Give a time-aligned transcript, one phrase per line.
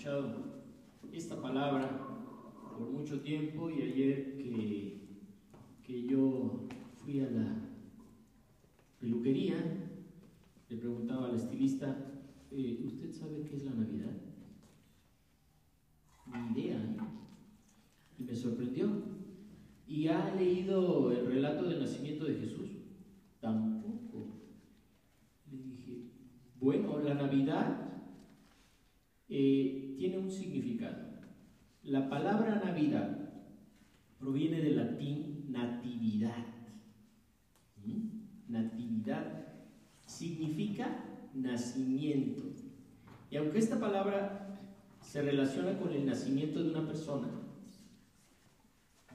[0.00, 0.34] Escuchado
[1.12, 1.90] esta palabra
[2.78, 4.98] por mucho tiempo y ayer que,
[5.82, 7.54] que yo fui a la
[8.98, 9.56] peluquería,
[10.70, 12.14] le preguntaba al estilista,
[12.50, 14.16] eh, ¿usted sabe qué es la Navidad?
[16.32, 16.78] Ni idea.
[16.78, 16.96] ¿eh?
[18.20, 18.88] Y me sorprendió.
[19.86, 22.70] ¿Y ha leído el relato del nacimiento de Jesús?
[23.38, 24.28] Tampoco.
[25.50, 26.04] Le dije,
[26.58, 27.86] bueno, la Navidad
[29.28, 30.96] eh, tiene un significado.
[31.82, 33.18] La palabra Navidad
[34.18, 36.46] proviene del latín natividad.
[37.84, 38.22] ¿Mm?
[38.48, 39.48] Natividad
[40.06, 42.44] significa nacimiento.
[43.30, 44.58] Y aunque esta palabra
[45.02, 47.28] se relaciona con el nacimiento de una persona,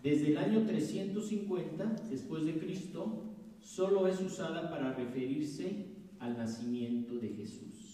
[0.04, 3.24] desde el año 350 después de Cristo,
[3.60, 5.88] solo es usada para referirse
[6.20, 7.85] al nacimiento de Jesús.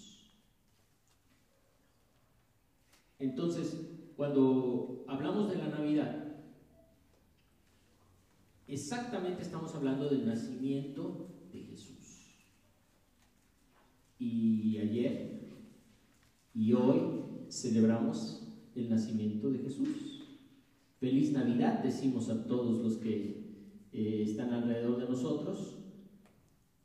[3.22, 6.36] Entonces, cuando hablamos de la Navidad,
[8.68, 12.36] exactamente estamos hablando del nacimiento de Jesús.
[14.18, 15.40] Y ayer
[16.56, 17.00] y hoy
[17.50, 19.88] celebramos el nacimiento de Jesús.
[21.00, 23.42] Feliz Navidad decimos a todos los que
[23.94, 25.78] eh, están alrededor de nosotros.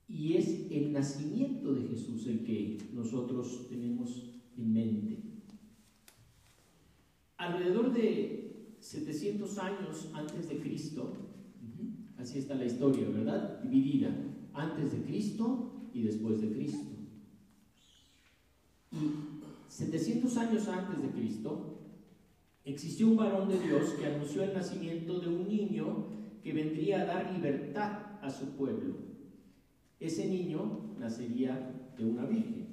[0.06, 5.25] Y es el nacimiento de Jesús el que nosotros tenemos en mente.
[7.46, 11.12] Alrededor de 700 años antes de Cristo,
[12.18, 13.62] así está la historia, ¿verdad?
[13.62, 14.10] Dividida,
[14.52, 16.88] antes de Cristo y después de Cristo.
[18.90, 18.96] Y
[19.68, 21.78] 700 años antes de Cristo,
[22.64, 26.06] existió un varón de Dios que anunció el nacimiento de un niño
[26.42, 28.94] que vendría a dar libertad a su pueblo.
[30.00, 32.65] Ese niño nacería de una virgen.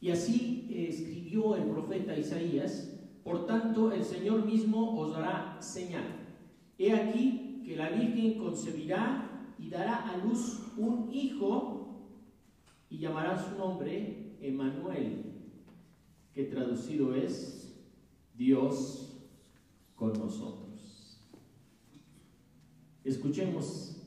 [0.00, 6.20] Y así eh, escribió el profeta Isaías, por tanto el Señor mismo os dará señal.
[6.78, 11.80] He aquí que la Virgen concebirá y dará a luz un hijo
[12.88, 15.32] y llamará su nombre Emanuel,
[16.32, 17.78] que traducido es
[18.34, 19.28] Dios
[19.94, 21.20] con nosotros.
[23.04, 24.02] Escuchemos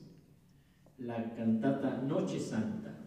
[0.98, 3.03] la cantata Noche Santa.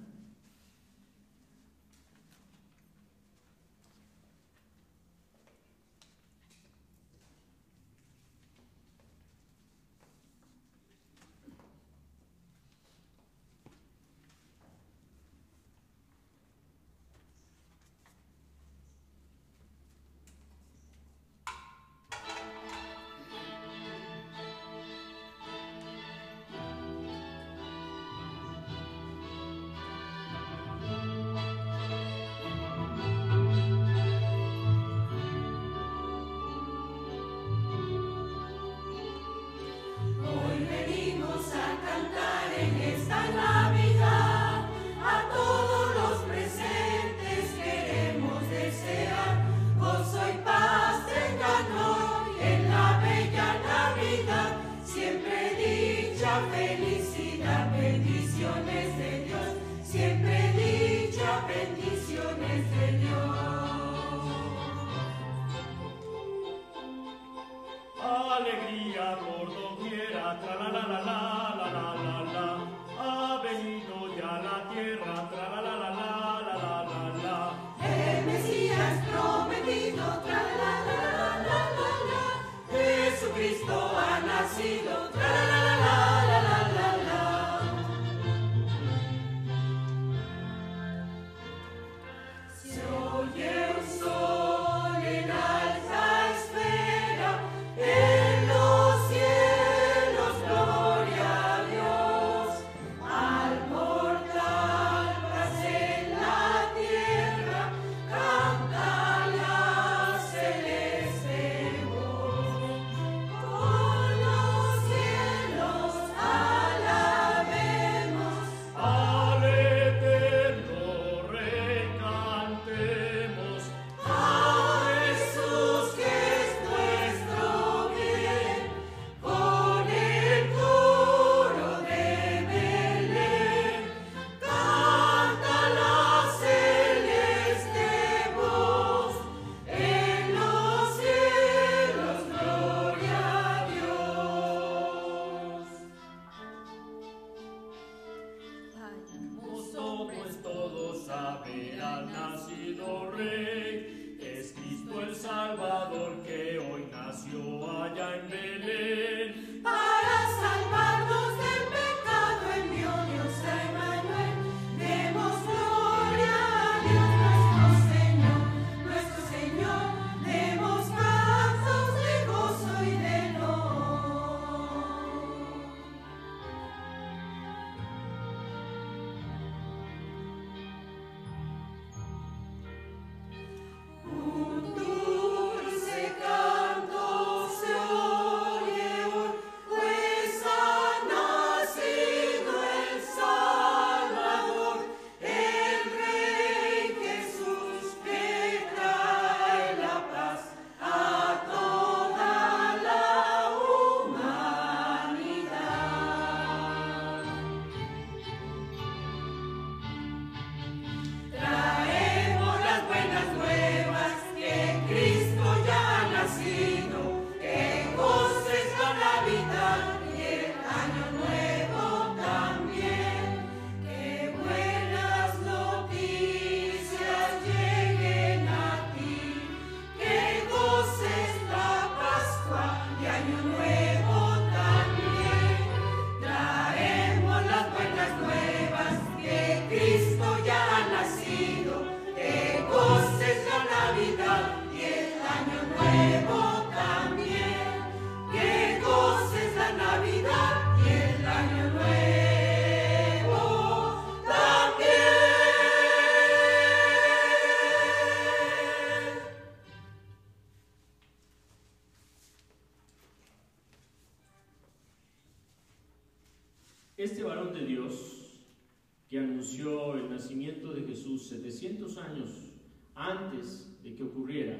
[270.17, 272.51] Nacimiento de Jesús 700 años
[272.95, 274.57] antes de que ocurriera,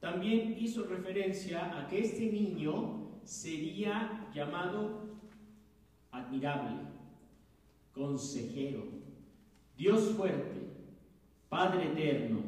[0.00, 5.16] también hizo referencia a que este niño sería llamado
[6.10, 6.76] admirable,
[7.92, 8.82] consejero,
[9.76, 10.58] Dios fuerte,
[11.48, 12.40] Padre eterno,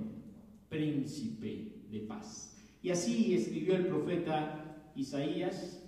[0.69, 2.61] príncipe de paz.
[2.83, 5.81] Y así escribió el profeta Isaías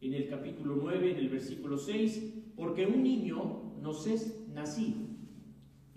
[0.00, 5.07] en el capítulo 9, en el versículo 6, porque un niño nos es nacido,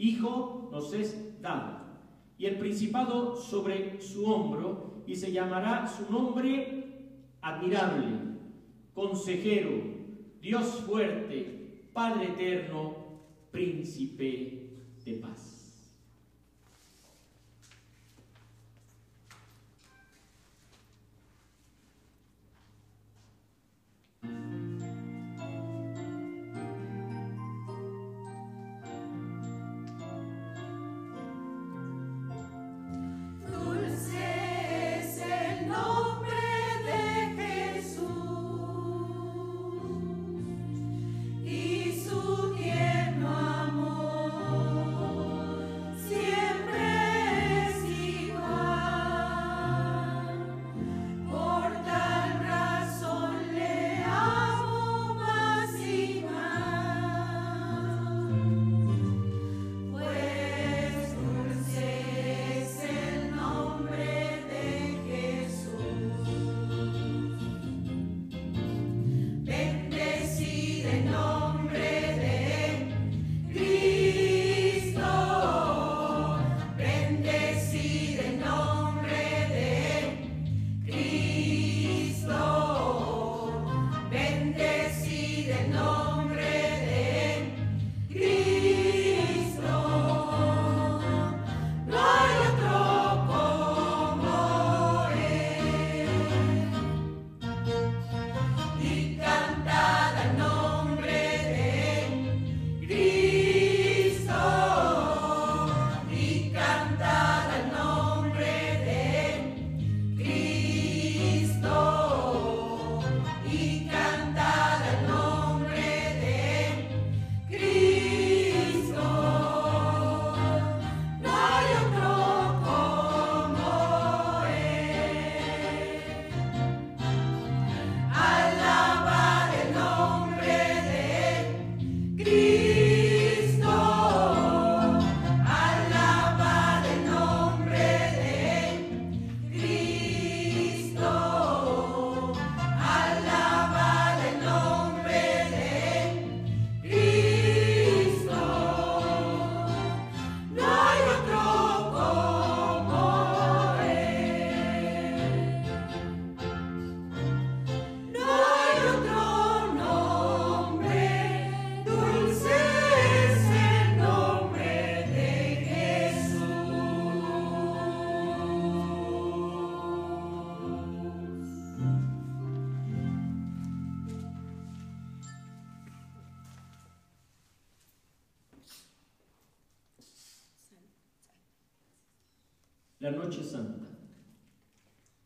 [0.02, 1.80] hijo nos es dado,
[2.38, 6.82] y el principado sobre su hombro, y se llamará su nombre
[7.42, 8.08] admirable,
[8.94, 9.70] consejero,
[10.42, 12.96] Dios fuerte, Padre eterno,
[13.52, 14.70] príncipe
[15.04, 15.51] de paz.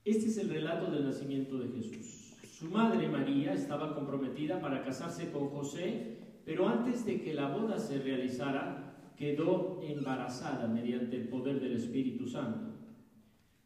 [0.04, 2.36] Este es el relato del nacimiento de Jesús.
[2.44, 7.80] Su madre María estaba comprometida para casarse con José, pero antes de que la boda
[7.80, 12.76] se realizara, quedó embarazada mediante el poder del Espíritu Santo.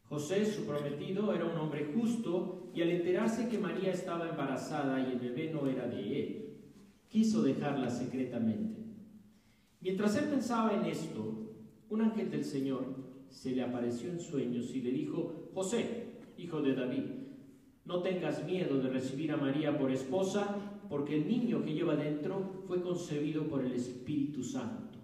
[0.04, 5.12] José, su prometido, era un hombre justo y al enterarse que María estaba embarazada y
[5.12, 6.56] el bebé no era de él,
[7.08, 8.80] quiso dejarla secretamente.
[9.82, 11.52] Mientras él pensaba en esto,
[11.90, 16.74] un ángel del Señor se le apareció en sueños y le dijo, José, hijo de
[16.74, 17.04] David,
[17.84, 20.56] no tengas miedo de recibir a María por esposa,
[20.88, 24.98] porque el niño que lleva dentro fue concebido por el Espíritu Santo.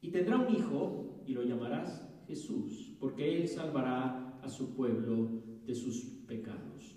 [0.00, 5.74] Y tendrá un hijo y lo llamarás Jesús, porque él salvará a su pueblo de
[5.74, 6.96] sus pecados.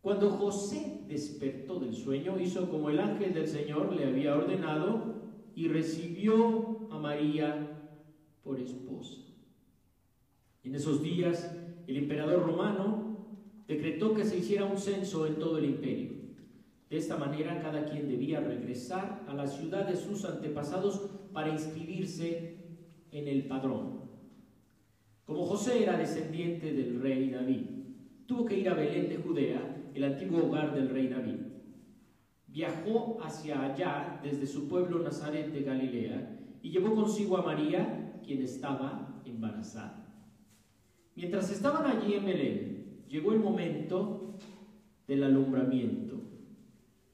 [0.00, 5.16] Cuando José despertó del sueño, hizo como el ángel del Señor le había ordenado
[5.54, 7.67] y recibió a María
[8.48, 9.18] por esposa.
[10.64, 11.54] En esos días,
[11.86, 13.26] el emperador romano
[13.66, 16.12] decretó que se hiciera un censo en todo el imperio.
[16.88, 22.56] De esta manera, cada quien debía regresar a la ciudad de sus antepasados para inscribirse
[23.12, 24.08] en el padrón.
[25.26, 27.66] Como José era descendiente del rey David,
[28.24, 31.36] tuvo que ir a Belén de Judea, el antiguo hogar del rey David.
[32.46, 38.42] Viajó hacia allá desde su pueblo Nazaret de Galilea y llevó consigo a María, quien
[38.42, 40.06] estaba embarazada.
[41.16, 44.34] Mientras estaban allí en Belén, llegó el momento
[45.06, 46.20] del alumbramiento.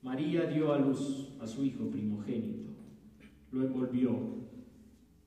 [0.02, 2.73] María dio a luz a su hijo primogénito,
[3.52, 4.11] lo envolvió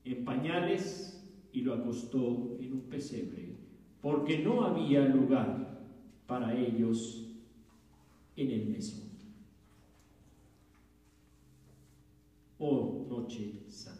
[0.04, 3.56] en pañales y lo acostó en un pesebre,
[4.02, 5.86] porque no había lugar
[6.26, 7.34] para ellos
[8.36, 9.08] en el mesón.
[12.58, 13.97] Oh noche santa.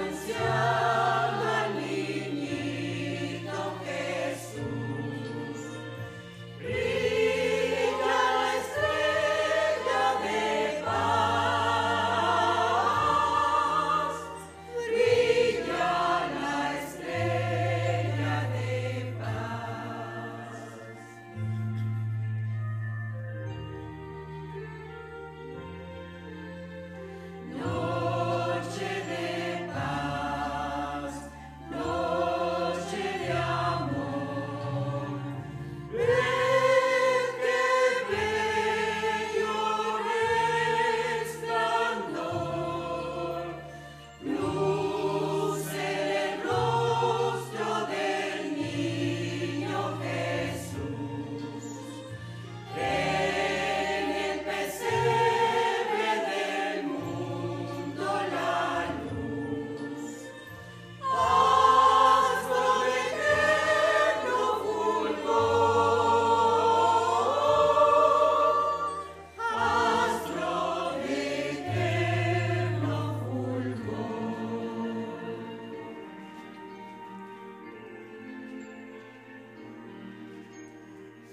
[0.00, 0.79] providenciar.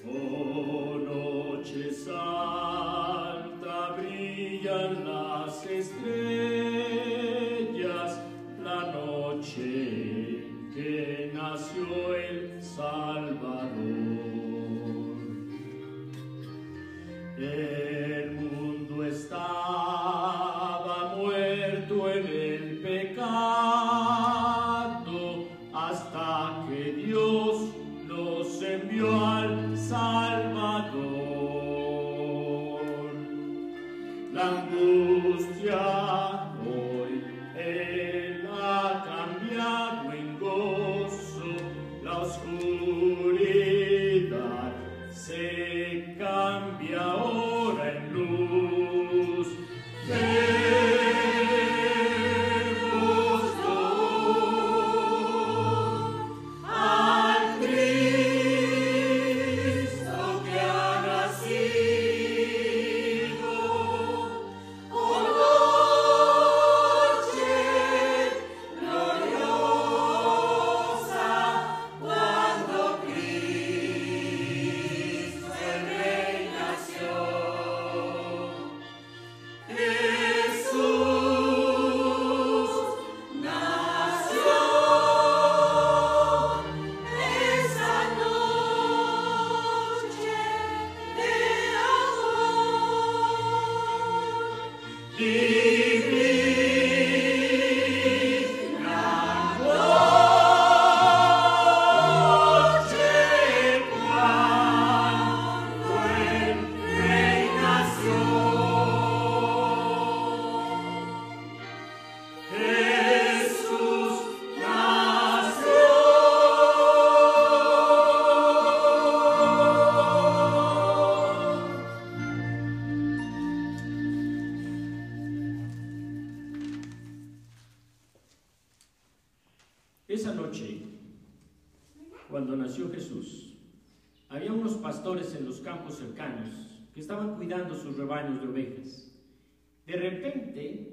[0.09, 2.36] Oh noche santa,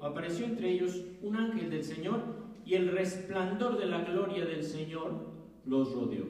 [0.05, 2.21] apareció entre ellos un ángel del Señor
[2.65, 5.33] y el resplandor de la gloria del Señor
[5.65, 6.25] los rodeó.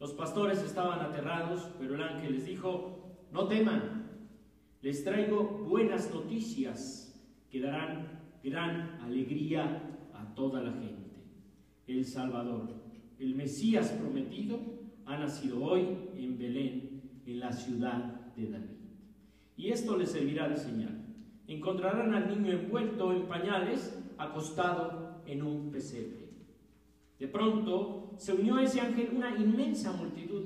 [0.00, 4.04] Los pastores estaban aterrados, pero el ángel les dijo, no teman,
[4.82, 7.18] les traigo buenas noticias
[7.50, 9.80] que darán gran alegría
[10.12, 11.10] a toda la gente.
[11.86, 12.68] El Salvador,
[13.18, 14.58] el Mesías prometido,
[15.06, 18.68] ha nacido hoy en Belén, en la ciudad de David.
[19.56, 21.03] Y esto les servirá de señal.
[21.46, 26.30] Encontrarán al niño envuelto en pañales, acostado en un pesebre.
[27.18, 30.44] De pronto se unió a ese ángel una inmensa multitud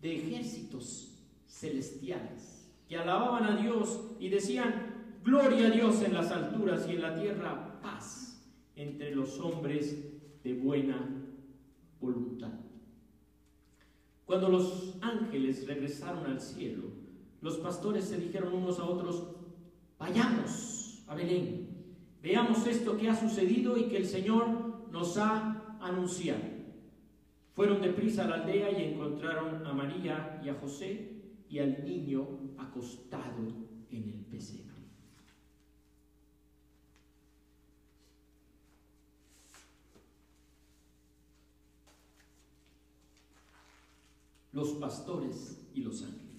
[0.00, 4.90] de ejércitos celestiales que alababan a Dios y decían,
[5.22, 8.42] Gloria a Dios en las alturas y en la tierra paz
[8.74, 10.02] entre los hombres
[10.42, 10.96] de buena
[12.00, 12.52] voluntad.
[14.24, 16.84] Cuando los ángeles regresaron al cielo,
[17.42, 19.24] los pastores se dijeron unos a otros,
[20.00, 21.68] vayamos a Belén,
[22.22, 26.42] veamos esto que ha sucedido y que el Señor nos ha anunciado.
[27.52, 32.26] Fueron deprisa a la aldea y encontraron a María y a José y al niño
[32.56, 33.46] acostado
[33.90, 34.70] en el pesebre.
[44.52, 46.29] Los pastores y los ángeles.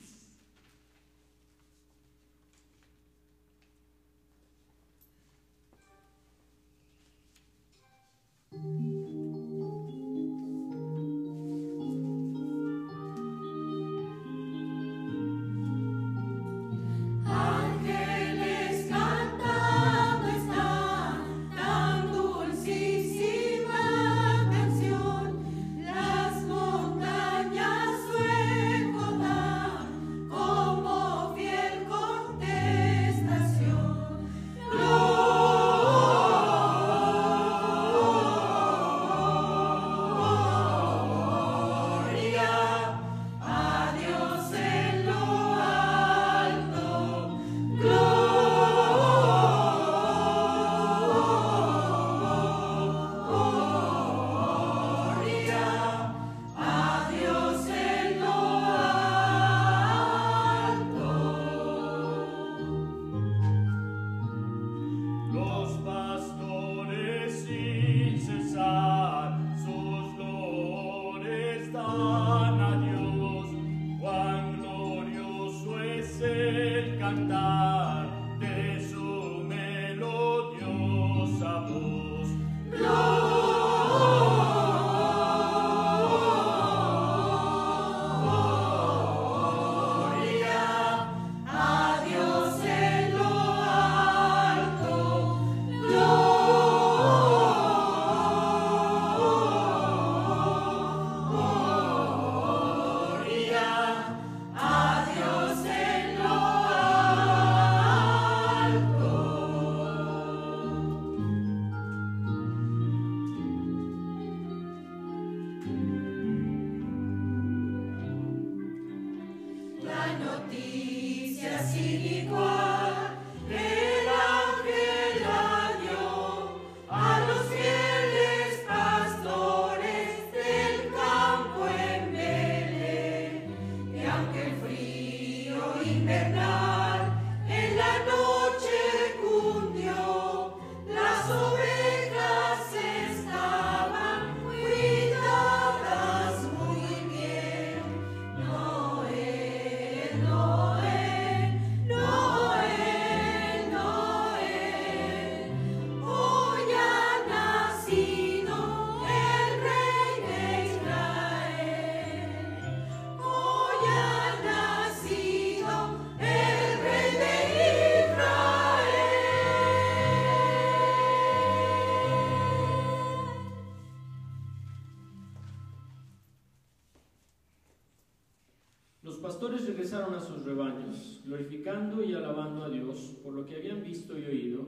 [179.92, 184.24] Regresaron a sus rebaños, glorificando y alabando a Dios por lo que habían visto y
[184.24, 184.66] oído,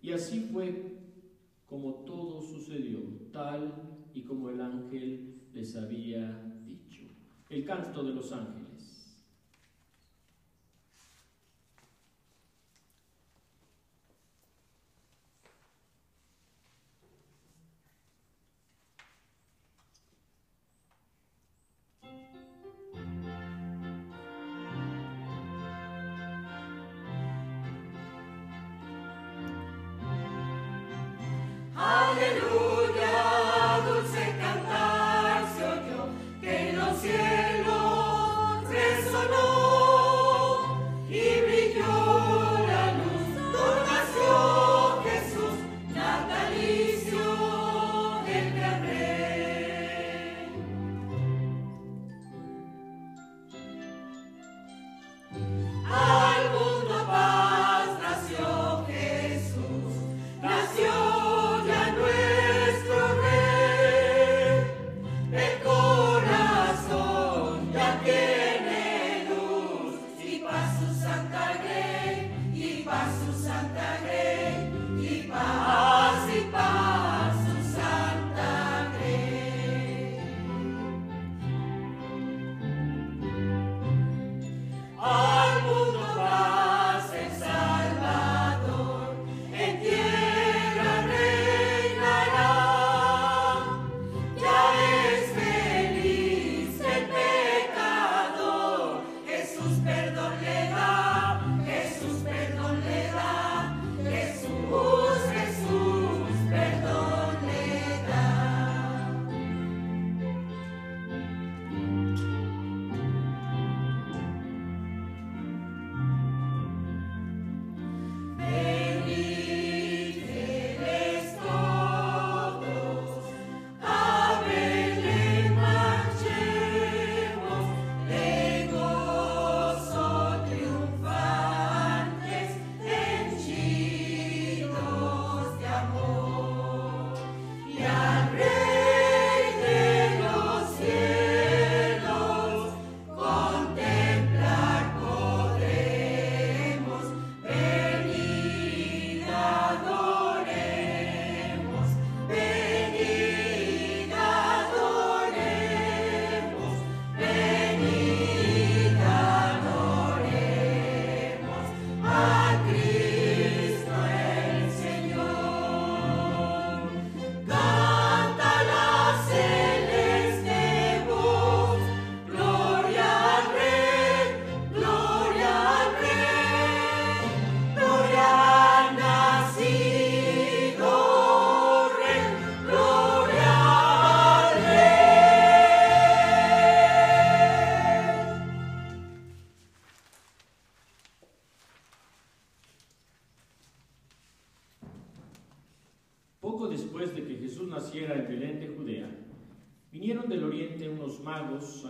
[0.00, 1.02] y así fue
[1.66, 3.00] como todo sucedió,
[3.30, 3.74] tal
[4.14, 7.02] y como el ángel les había dicho.
[7.50, 8.63] El canto de los ángeles.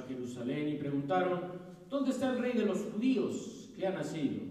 [0.06, 1.40] Jerusalén y preguntaron,
[1.88, 4.42] ¿dónde está el rey de los judíos que ha nacido?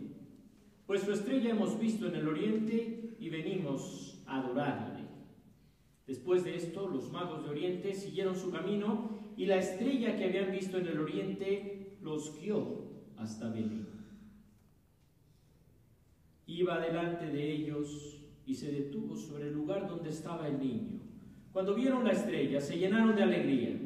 [0.85, 5.03] Pues su estrella hemos visto en el oriente y venimos a adorarle.
[6.05, 10.51] Después de esto, los magos de oriente siguieron su camino y la estrella que habían
[10.51, 12.83] visto en el oriente los guió
[13.17, 13.87] hasta Belén.
[16.45, 20.99] Iba delante de ellos y se detuvo sobre el lugar donde estaba el niño.
[21.53, 23.79] Cuando vieron la estrella, se llenaron de alegría.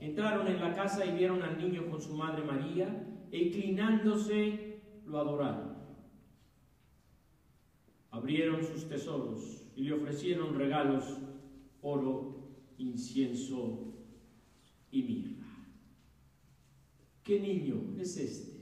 [0.00, 5.18] Entraron en la casa y vieron al niño con su madre María, e inclinándose lo
[5.18, 5.76] adoraron.
[8.10, 11.18] Abrieron sus tesoros y le ofrecieron regalos,
[11.82, 13.94] oro, incienso
[14.90, 15.46] y mirra.
[17.22, 18.59] ¿Qué niño es este?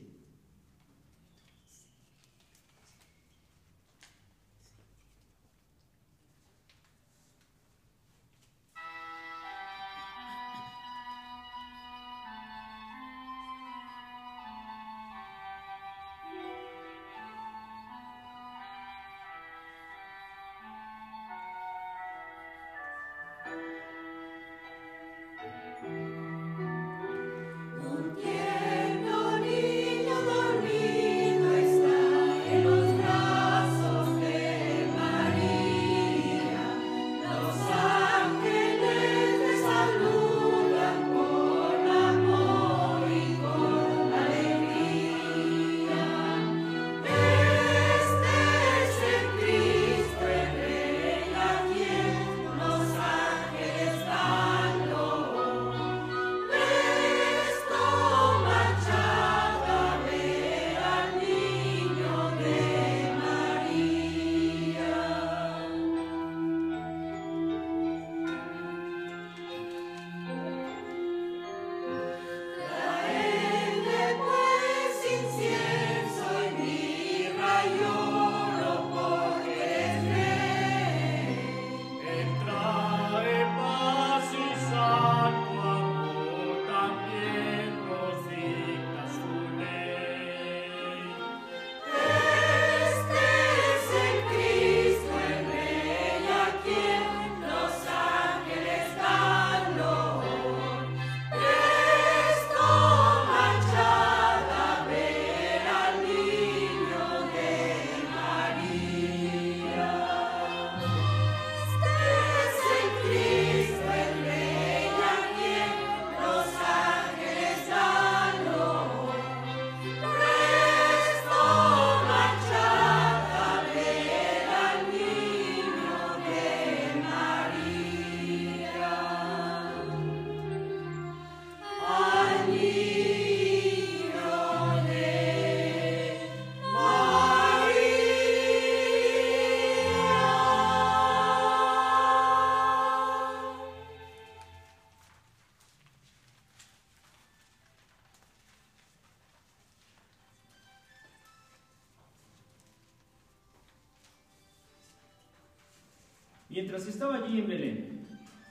[156.68, 158.06] Mientras estaba allí en Belén,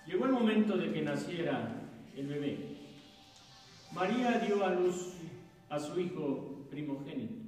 [0.08, 2.58] llegó el momento de que naciera el bebé.
[3.94, 5.14] María dio a luz
[5.70, 7.44] a su hijo primogénito.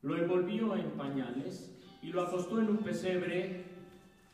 [0.00, 1.70] Lo envolvió en pañales
[2.00, 3.64] y lo acostó en un pesebre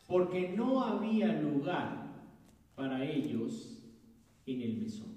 [0.07, 2.07] porque no había lugar
[2.77, 3.77] para ellos
[4.47, 5.10] en el mesón.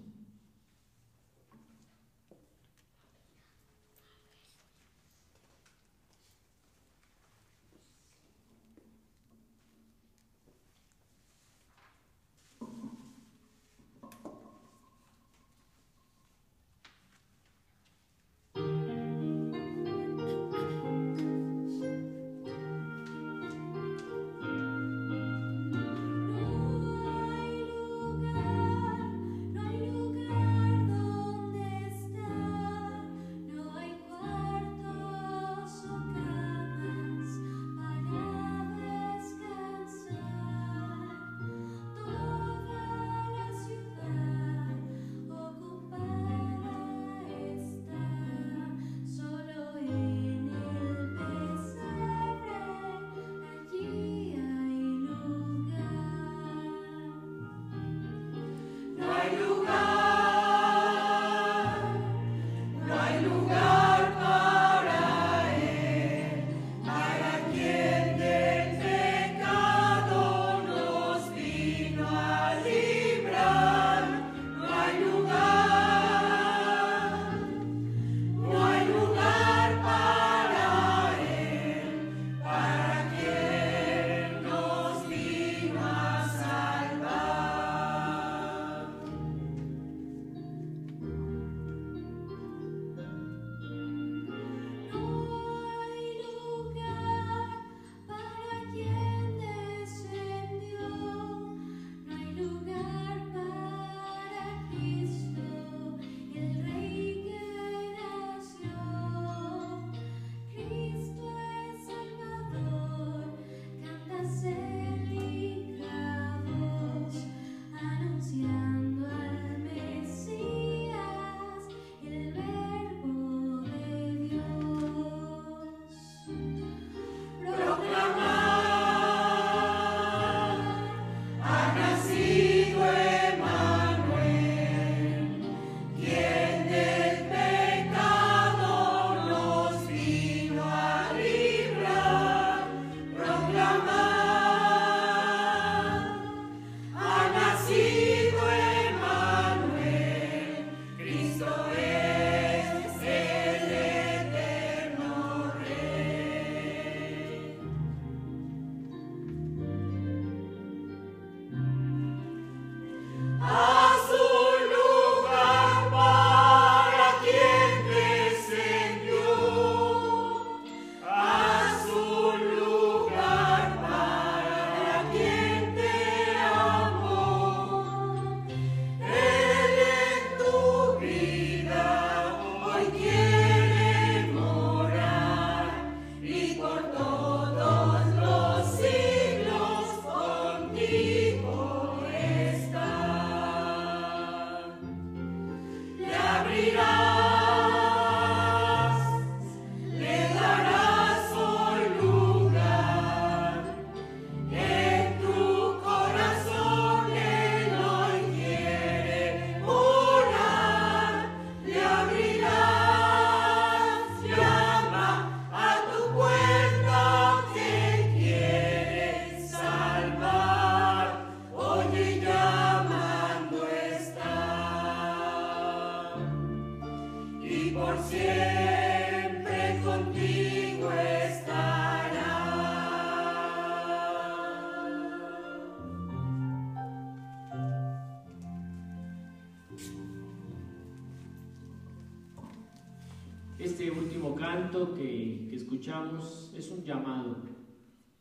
[243.64, 247.38] Este último canto que, escuchamos es un llamado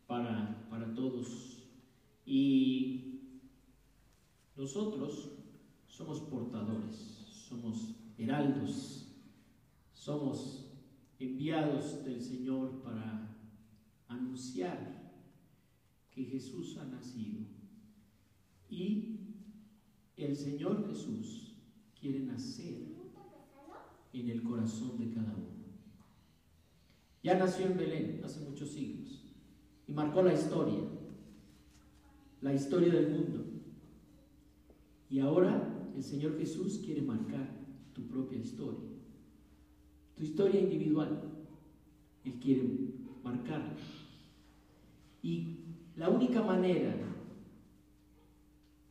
[0.06, 1.64] para, para todos.
[2.24, 3.18] Y
[4.56, 5.32] nosotros
[5.88, 6.94] somos portadores,
[7.48, 9.08] somos heraldos,
[9.92, 10.70] somos
[11.18, 13.36] enviados del Señor para
[14.06, 15.12] anunciar
[16.12, 17.40] que Jesús ha nacido.
[18.70, 19.18] Y
[20.16, 21.56] el Señor Jesús
[22.00, 23.01] quiere nacer
[24.12, 25.62] en el corazón de cada uno.
[27.22, 29.24] Ya nació en Belén hace muchos siglos
[29.86, 30.80] y marcó la historia,
[32.40, 33.44] la historia del mundo.
[35.08, 37.48] Y ahora el Señor Jesús quiere marcar
[37.94, 38.90] tu propia historia,
[40.16, 41.22] tu historia individual.
[42.24, 42.62] Él quiere
[43.22, 43.76] marcarla.
[45.22, 45.58] Y
[45.96, 46.94] la única manera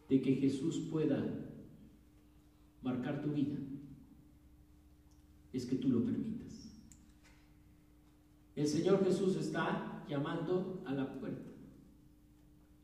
[0.07, 1.21] de que Jesús pueda
[2.81, 3.57] marcar tu vida
[5.53, 6.81] es que tú lo permitas.
[8.55, 11.51] El Señor Jesús está llamando a la puerta.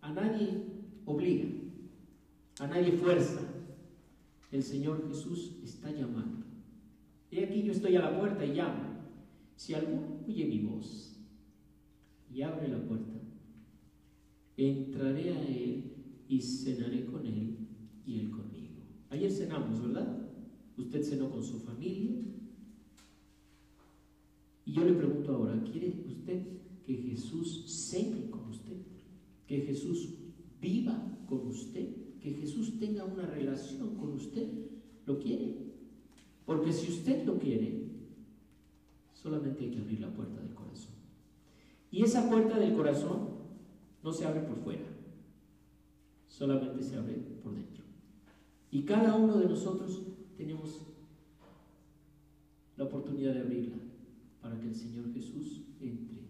[0.02, 0.64] A nadie
[1.06, 1.50] obliga,
[2.60, 3.42] a nadie fuerza.
[4.52, 6.46] El Señor Jesús está llamando.
[7.32, 8.98] He aquí yo estoy a la puerta y llamo.
[9.56, 11.18] Si alguno oye mi voz
[12.32, 13.14] y abre la puerta,
[14.56, 15.84] entraré a Él
[16.30, 17.58] y cenaré con Él
[18.06, 18.84] y Él conmigo.
[19.10, 20.30] Ayer cenamos, ¿verdad?
[20.78, 22.22] Usted cenó con su familia,
[24.78, 26.44] yo le pregunto ahora, ¿quiere usted
[26.86, 28.78] que Jesús cene con usted?
[29.48, 30.14] ¿Que Jesús
[30.62, 31.88] viva con usted?
[32.22, 34.48] ¿Que Jesús tenga una relación con usted?
[35.06, 35.56] ¿Lo quiere?
[36.46, 37.88] Porque si usted lo quiere,
[39.14, 40.94] solamente hay que abrir la puerta del corazón.
[41.92, 43.30] Y esa puerta del corazón
[44.04, 44.86] no se abre por fuera,
[46.28, 47.84] solamente se abre por dentro.
[48.70, 50.04] Y cada uno de nosotros
[50.38, 50.82] tenemos
[52.76, 53.87] la oportunidad de abrirla
[54.48, 56.22] para que el Señor Jesús entre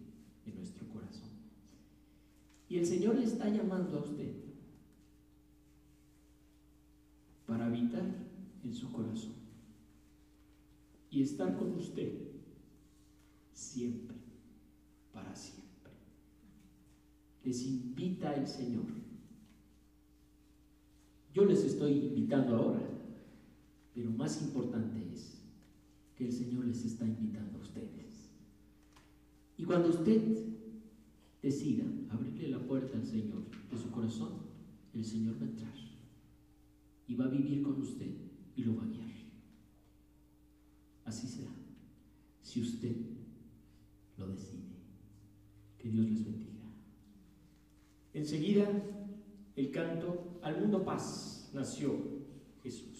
[0.44, 1.28] en nuestro corazón.
[2.68, 4.34] Y el Señor le está llamando a usted
[7.46, 8.02] para habitar
[8.64, 9.34] en su corazón
[11.12, 12.12] y estar con usted
[13.52, 14.16] siempre,
[15.12, 15.92] para siempre.
[17.44, 18.86] Les invita el Señor.
[21.32, 22.82] Yo les estoy invitando ahora,
[23.94, 25.40] pero más importante es
[26.16, 28.07] que el Señor les está invitando a ustedes.
[29.68, 30.22] Cuando usted
[31.42, 34.30] decida abrirle la puerta al Señor de su corazón,
[34.94, 35.74] el Señor va a entrar
[37.06, 38.10] y va a vivir con usted
[38.56, 39.10] y lo va a guiar.
[41.04, 41.50] Así será,
[42.40, 42.96] si usted
[44.16, 44.68] lo decide.
[45.76, 46.64] Que Dios les bendiga.
[48.14, 48.66] Enseguida,
[49.54, 51.94] el canto Al mundo paz nació
[52.62, 52.97] Jesús.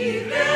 [0.00, 0.49] He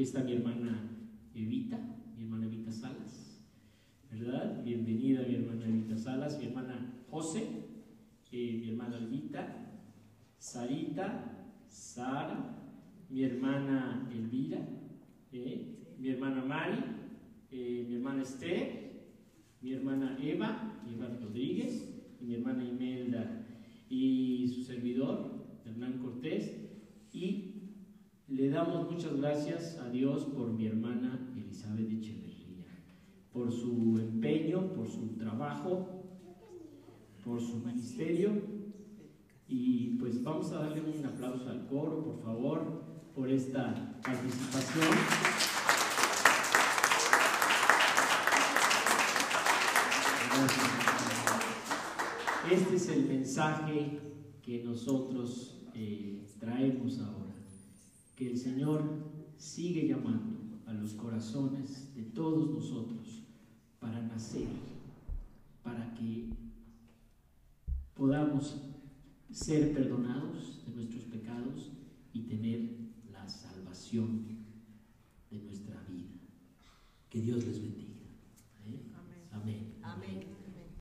[0.00, 0.80] aquí está mi hermana
[1.34, 1.78] Evita,
[2.16, 3.44] mi hermana Evita Salas,
[4.10, 4.64] ¿verdad?
[4.64, 7.42] Bienvenida mi hermana Evita Salas, mi hermana José,
[8.32, 9.76] eh, mi hermana Evita,
[10.38, 12.72] Sarita, Sara,
[13.10, 14.66] mi hermana Elvira,
[15.32, 15.66] eh,
[15.98, 16.82] mi hermana Mari,
[17.50, 19.02] eh, mi hermana Esther,
[19.60, 23.44] mi hermana Eva, Eva Rodríguez, y mi hermana Imelda,
[23.90, 26.56] y su servidor, Hernán Cortés,
[27.12, 27.49] y
[28.30, 32.64] le damos muchas gracias a Dios por mi hermana Elizabeth Echeverría,
[33.32, 36.04] por su empeño, por su trabajo,
[37.24, 38.30] por su ministerio.
[39.48, 42.84] Y pues vamos a darle un aplauso al coro, por favor,
[43.16, 44.86] por esta participación.
[52.48, 53.98] Este es el mensaje
[54.40, 57.34] que nosotros eh, traemos ahora,
[58.20, 58.84] que el Señor
[59.38, 63.22] sigue llamando a los corazones de todos nosotros
[63.78, 64.46] para nacer,
[65.62, 66.28] para que
[67.94, 68.60] podamos
[69.30, 71.72] ser perdonados de nuestros pecados
[72.12, 74.26] y tener la salvación
[75.30, 76.10] de nuestra vida.
[77.08, 77.89] Que Dios les bendiga.